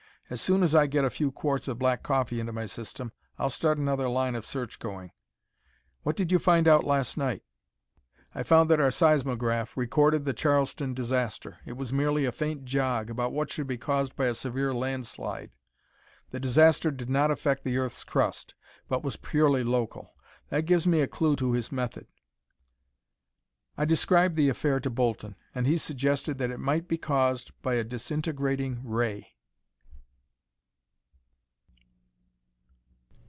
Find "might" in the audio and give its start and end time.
26.61-26.87